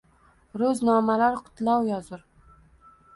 Ro’znomalar 0.61 1.37
qutlov 1.49 1.83
yozur. 1.91 2.25